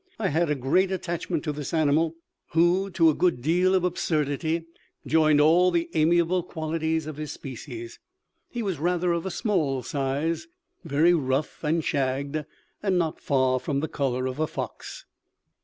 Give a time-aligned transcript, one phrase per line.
[0.17, 2.15] I had a great attachment to this animal,
[2.53, 4.65] who, to a good deal of absurdity,
[5.05, 7.99] joined all the amiable qualities of his species.
[8.49, 10.47] He was rather of a small size,
[10.83, 12.45] very rough and shagged,
[12.81, 15.05] and not far from the colour of a fox.